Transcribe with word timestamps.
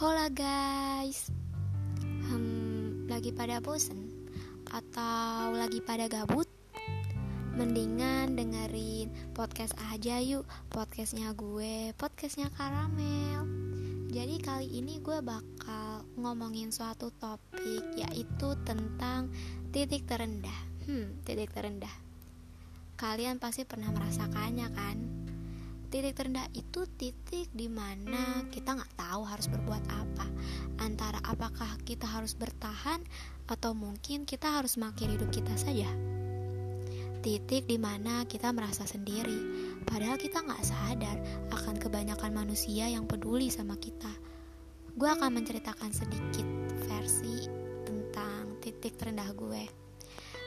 Hola 0.00 0.32
guys 0.32 1.28
Hmm, 2.00 3.04
lagi 3.04 3.36
pada 3.36 3.60
bosen? 3.60 4.08
Atau 4.72 5.52
lagi 5.52 5.84
pada 5.84 6.08
gabut? 6.08 6.48
Mendingan 7.52 8.32
dengerin 8.32 9.12
podcast 9.36 9.76
aja 9.92 10.16
yuk 10.24 10.48
Podcastnya 10.72 11.36
gue, 11.36 11.92
podcastnya 12.00 12.48
Karamel 12.56 13.44
Jadi 14.08 14.40
kali 14.40 14.72
ini 14.80 15.04
gue 15.04 15.20
bakal 15.20 16.08
ngomongin 16.16 16.72
suatu 16.72 17.12
topik 17.20 17.92
Yaitu 17.92 18.56
tentang 18.64 19.28
titik 19.68 20.08
terendah 20.08 20.88
Hmm, 20.88 21.20
titik 21.28 21.52
terendah 21.52 21.92
Kalian 22.96 23.36
pasti 23.36 23.68
pernah 23.68 23.92
merasakannya 23.92 24.68
kan? 24.72 25.19
Titik 25.90 26.14
terendah 26.14 26.46
itu 26.54 26.86
titik 26.94 27.50
di 27.50 27.66
mana 27.66 28.46
kita 28.46 28.78
nggak 28.78 28.94
tahu 28.94 29.26
harus 29.26 29.50
berbuat 29.50 29.84
apa. 29.90 30.26
Antara 30.78 31.18
apakah 31.26 31.82
kita 31.82 32.06
harus 32.06 32.38
bertahan 32.38 33.02
atau 33.50 33.74
mungkin 33.74 34.22
kita 34.22 34.46
harus 34.62 34.78
mengakhiri 34.78 35.18
hidup 35.18 35.34
kita 35.34 35.50
saja. 35.58 35.90
Titik 37.20 37.66
di 37.66 37.74
mana 37.76 38.22
kita 38.24 38.54
merasa 38.54 38.86
sendiri. 38.86 39.34
Padahal 39.82 40.14
kita 40.14 40.46
nggak 40.46 40.62
sadar 40.62 41.18
akan 41.58 41.76
kebanyakan 41.82 42.38
manusia 42.38 42.86
yang 42.86 43.10
peduli 43.10 43.50
sama 43.50 43.74
kita. 43.74 44.14
Gue 44.94 45.10
akan 45.10 45.42
menceritakan 45.42 45.90
sedikit 45.90 46.46
versi 46.86 47.50
tentang 47.82 48.62
titik 48.62 48.94
terendah 48.94 49.34
gue. 49.34 49.66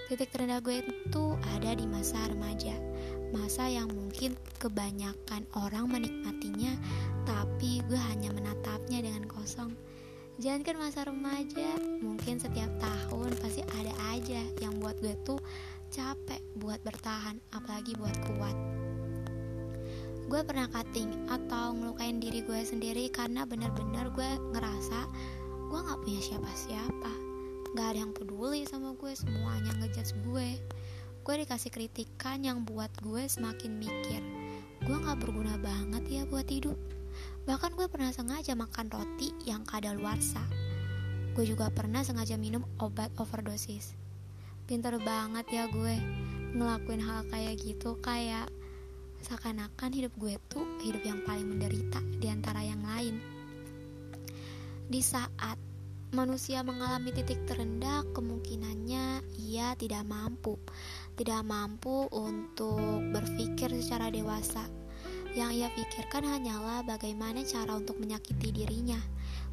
Titik 0.08 0.32
terendah 0.32 0.64
gue 0.64 0.88
itu 0.88 1.26
ada 1.52 1.72
di 1.76 1.84
masa 1.84 2.32
remaja 2.32 2.93
masa 3.34 3.66
yang 3.66 3.90
mungkin 3.90 4.38
kebanyakan 4.62 5.50
orang 5.58 5.90
menikmatinya 5.90 6.78
tapi 7.26 7.82
gue 7.90 7.98
hanya 8.14 8.30
menatapnya 8.30 9.02
dengan 9.02 9.26
kosong. 9.26 9.74
Jangankan 10.38 10.78
masa 10.78 11.10
remaja 11.10 11.78
mungkin 12.02 12.38
setiap 12.38 12.70
tahun 12.78 13.34
pasti 13.42 13.66
ada 13.82 13.94
aja 14.14 14.42
yang 14.62 14.78
buat 14.78 14.98
gue 15.02 15.18
tuh 15.26 15.42
capek 15.90 16.42
buat 16.62 16.78
bertahan 16.86 17.42
apalagi 17.54 17.98
buat 17.98 18.14
kuat. 18.30 18.58
Gue 20.30 20.42
pernah 20.46 20.70
cutting 20.70 21.30
atau 21.30 21.74
ngelukain 21.74 22.18
diri 22.22 22.46
gue 22.46 22.62
sendiri 22.66 23.10
karena 23.10 23.46
bener-bener 23.46 24.10
gue 24.14 24.30
ngerasa 24.54 25.00
gue 25.74 25.80
gak 25.82 26.02
punya 26.06 26.22
siapa-siapa. 26.22 27.14
Gak 27.74 27.88
ada 27.94 28.00
yang 28.06 28.14
peduli 28.14 28.66
sama 28.70 28.94
gue 28.94 29.14
semuanya 29.18 29.74
ngejudge 29.82 30.14
gue 30.22 30.50
gue 31.24 31.36
dikasih 31.48 31.72
kritikan 31.72 32.44
yang 32.44 32.68
buat 32.68 32.92
gue 33.00 33.26
semakin 33.26 33.80
mikir 33.80 34.22
gue 34.84 34.98
gak 35.00 35.24
berguna 35.24 35.56
banget 35.64 36.04
ya 36.12 36.22
buat 36.28 36.44
hidup. 36.44 36.76
Bahkan 37.48 37.80
gue 37.80 37.88
pernah 37.88 38.12
sengaja 38.12 38.52
makan 38.52 38.92
roti 38.92 39.32
yang 39.48 39.64
kadaluarsa. 39.64 40.44
Gue 41.32 41.48
juga 41.48 41.72
pernah 41.72 42.04
sengaja 42.04 42.36
minum 42.36 42.68
obat 42.84 43.08
overdosis. 43.16 43.96
Pinter 44.68 45.00
banget 45.00 45.48
ya 45.56 45.64
gue 45.72 45.96
ngelakuin 46.54 47.00
hal 47.00 47.24
kayak 47.32 47.64
gitu 47.64 47.96
kayak 48.04 48.52
seakan-akan 49.24 49.92
hidup 49.96 50.12
gue 50.20 50.36
tuh 50.52 50.68
hidup 50.84 51.00
yang 51.08 51.24
paling 51.24 51.48
menderita 51.48 52.04
di 52.20 52.28
antara 52.28 52.60
yang 52.60 52.84
lain. 52.84 53.24
Di 54.92 55.00
saat 55.00 55.56
manusia 56.12 56.60
mengalami 56.62 57.10
titik 57.16 57.40
terendah, 57.50 58.04
kemungkinannya 58.12 59.26
ia 59.40 59.74
tidak 59.80 60.06
mampu, 60.06 60.60
tidak 61.14 61.42
mampu 61.46 62.10
untuk 62.10 63.02
berpikir 63.14 63.70
secara 63.78 64.10
dewasa. 64.10 64.66
Yang 65.34 65.52
ia 65.66 65.70
pikirkan 65.74 66.26
hanyalah 66.26 66.86
bagaimana 66.86 67.42
cara 67.42 67.74
untuk 67.74 67.98
menyakiti 67.98 68.54
dirinya, 68.54 68.98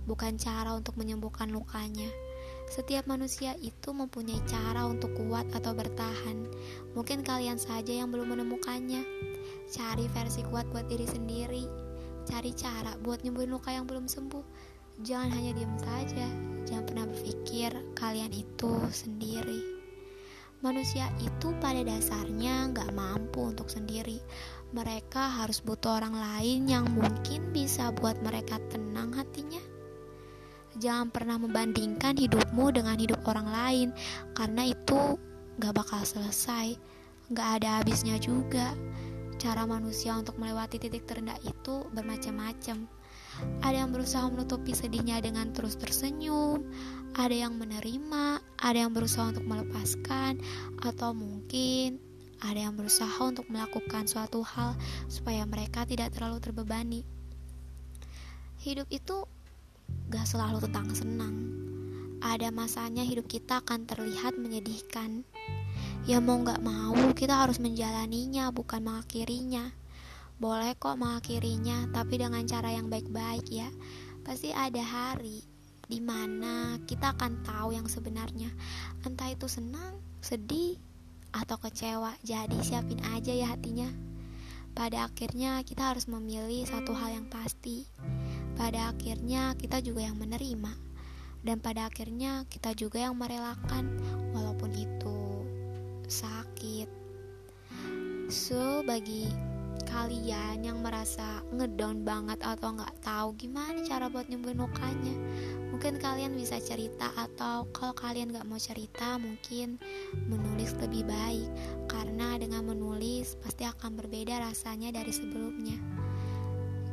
bukan 0.05 0.37
cara 0.37 0.77
untuk 0.77 1.01
menyembuhkan 1.01 1.49
lukanya. 1.49 2.09
Setiap 2.69 3.09
manusia 3.09 3.57
itu 3.59 3.91
mempunyai 3.91 4.39
cara 4.47 4.87
untuk 4.87 5.11
kuat 5.17 5.49
atau 5.57 5.73
bertahan. 5.75 6.47
Mungkin 6.95 7.25
kalian 7.25 7.57
saja 7.57 7.91
yang 7.91 8.13
belum 8.13 8.37
menemukannya. 8.37 9.03
Cari 9.73 10.07
versi 10.13 10.45
kuat 10.47 10.69
buat 10.71 10.87
diri 10.87 11.09
sendiri. 11.09 11.65
Cari 12.29 12.53
cara 12.53 12.95
buat 13.01 13.25
nyembuhin 13.25 13.51
luka 13.51 13.73
yang 13.75 13.89
belum 13.89 14.07
sembuh 14.07 14.71
Jangan 15.01 15.33
hanya 15.33 15.57
diam 15.57 15.73
saja, 15.81 16.29
jangan 16.69 16.84
pernah 16.84 17.07
berpikir 17.09 17.73
kalian 17.97 18.37
itu 18.37 18.73
sendiri. 18.93 19.80
Manusia 20.60 21.09
itu 21.25 21.56
pada 21.56 21.81
dasarnya 21.81 22.69
nggak 22.69 22.93
mampu 22.93 23.48
untuk 23.48 23.72
sendiri. 23.72 24.21
Mereka 24.76 25.41
harus 25.41 25.65
butuh 25.65 25.97
orang 25.97 26.12
lain 26.12 26.69
yang 26.69 26.84
mungkin 26.93 27.48
bisa 27.48 27.88
buat 27.97 28.21
mereka 28.21 28.60
tenang 28.69 29.16
hatinya. 29.16 29.65
Jangan 30.76 31.09
pernah 31.09 31.41
membandingkan 31.41 32.12
hidupmu 32.21 32.76
dengan 32.76 33.00
hidup 33.00 33.25
orang 33.25 33.48
lain, 33.48 33.88
karena 34.37 34.69
itu 34.69 35.16
gak 35.59 35.75
bakal 35.75 36.04
selesai, 36.04 36.77
gak 37.32 37.48
ada 37.65 37.81
habisnya 37.81 38.21
juga. 38.21 38.77
Cara 39.41 39.65
manusia 39.65 40.12
untuk 40.12 40.37
melewati 40.37 40.77
titik 40.77 41.09
terendah 41.09 41.41
itu 41.41 41.88
bermacam-macam 41.97 43.00
ada 43.61 43.77
yang 43.77 43.93
berusaha 43.93 44.25
menutupi 44.28 44.73
sedihnya 44.73 45.21
dengan 45.21 45.53
terus 45.53 45.77
tersenyum, 45.77 46.65
ada 47.15 47.34
yang 47.34 47.56
menerima, 47.59 48.41
ada 48.61 48.78
yang 48.78 48.93
berusaha 48.95 49.31
untuk 49.31 49.45
melepaskan, 49.45 50.41
atau 50.81 51.12
mungkin 51.12 52.01
ada 52.41 52.56
yang 52.56 52.75
berusaha 52.77 53.21
untuk 53.21 53.45
melakukan 53.53 54.09
suatu 54.09 54.41
hal 54.41 54.73
supaya 55.12 55.45
mereka 55.45 55.84
tidak 55.84 56.17
terlalu 56.17 56.41
terbebani. 56.41 57.03
Hidup 58.61 58.89
itu 58.89 59.28
gak 60.09 60.25
selalu 60.28 60.65
tentang 60.65 60.89
senang. 60.93 61.37
Ada 62.21 62.53
masanya 62.53 63.05
hidup 63.05 63.28
kita 63.28 63.65
akan 63.65 63.89
terlihat 63.89 64.37
menyedihkan. 64.37 65.25
Ya 66.09 66.21
mau 66.21 66.41
gak 66.41 66.61
mau 66.61 66.97
kita 67.12 67.45
harus 67.45 67.61
menjalaninya 67.61 68.53
bukan 68.53 68.84
mengakhirinya. 68.84 69.72
Boleh 70.41 70.73
kok 70.81 70.97
mengakhirinya, 70.97 71.93
tapi 71.93 72.17
dengan 72.17 72.41
cara 72.49 72.73
yang 72.73 72.89
baik-baik 72.89 73.45
ya. 73.53 73.69
Pasti 74.25 74.56
ada 74.56 74.81
hari 74.81 75.45
di 75.84 76.01
mana 76.01 76.81
kita 76.89 77.12
akan 77.12 77.45
tahu 77.45 77.77
yang 77.77 77.84
sebenarnya. 77.84 78.49
Entah 79.05 79.28
itu 79.28 79.45
senang, 79.53 80.01
sedih, 80.25 80.81
atau 81.34 81.61
kecewa. 81.61 82.17
Jadi 82.25 82.56
siapin 82.65 83.05
aja 83.12 83.37
ya 83.37 83.53
hatinya. 83.53 83.93
Pada 84.73 85.11
akhirnya 85.11 85.61
kita 85.67 85.93
harus 85.93 86.06
memilih 86.06 86.65
satu 86.65 86.95
hal 86.95 87.21
yang 87.21 87.27
pasti. 87.28 87.84
Pada 88.55 88.95
akhirnya 88.95 89.53
kita 89.59 89.83
juga 89.83 90.09
yang 90.09 90.17
menerima. 90.17 90.72
Dan 91.41 91.61
pada 91.61 91.89
akhirnya 91.89 92.49
kita 92.49 92.77
juga 92.77 93.01
yang 93.01 93.17
merelakan 93.17 93.99
walaupun 94.33 94.72
itu 94.72 95.45
sakit. 96.09 96.89
So, 98.31 98.87
bagi 98.87 99.27
kalian 99.87 100.65
yang 100.65 100.81
merasa 100.85 101.45
ngedown 101.55 102.05
banget 102.05 102.41
atau 102.43 102.77
nggak 102.77 102.97
tahu 103.05 103.37
gimana 103.37 103.81
cara 103.87 104.09
buat 104.11 104.29
nyembuhin 104.29 104.61
lukanya 104.61 105.15
mungkin 105.71 105.97
kalian 105.97 106.37
bisa 106.37 106.61
cerita 106.61 107.09
atau 107.15 107.65
kalau 107.73 107.95
kalian 107.97 108.35
nggak 108.35 108.45
mau 108.45 108.61
cerita 108.61 109.17
mungkin 109.17 109.81
menulis 110.29 110.77
lebih 110.77 111.07
baik. 111.07 111.49
Karena 111.89 112.37
dengan 112.37 112.69
menulis 112.69 113.39
pasti 113.41 113.65
akan 113.65 113.97
berbeda 113.97 114.45
rasanya 114.45 114.93
dari 114.93 115.09
sebelumnya. 115.09 115.79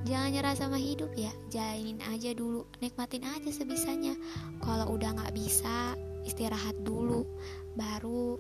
Jangan 0.07 0.29
nyerah 0.31 0.55
sama 0.55 0.79
hidup 0.79 1.11
ya 1.19 1.33
jalanin 1.51 1.99
aja 2.07 2.31
dulu 2.31 2.63
nikmatin 2.79 3.27
aja 3.27 3.51
sebisanya. 3.51 4.15
Kalau 4.63 4.95
udah 4.95 5.19
nggak 5.19 5.35
bisa 5.35 5.97
istirahat 6.23 6.79
dulu 6.87 7.27
baru 7.75 8.39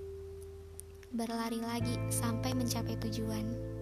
berlari 1.11 1.59
lagi 1.59 1.95
sampai 2.07 2.55
mencapai 2.55 2.95
tujuan 3.03 3.76